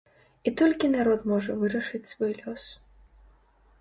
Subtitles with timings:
[0.47, 2.63] І толькі народ можа вырашыць свой лёс.